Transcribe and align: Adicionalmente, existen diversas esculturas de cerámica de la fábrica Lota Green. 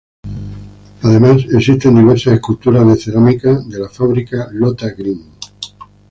Adicionalmente, 1.03 1.55
existen 1.55 1.93
diversas 1.95 2.33
esculturas 2.33 2.87
de 2.87 2.95
cerámica 2.95 3.53
de 3.59 3.77
la 3.77 3.87
fábrica 3.87 4.47
Lota 4.51 4.89
Green. 4.97 5.35